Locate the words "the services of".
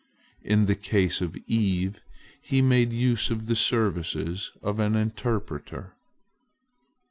3.45-4.79